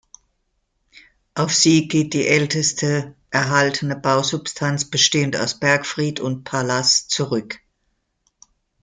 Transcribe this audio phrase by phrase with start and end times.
[1.35, 7.59] Auf sie geht die älteste erhaltene Bausubstanz, bestehend aus Bergfried und Palas, zurück.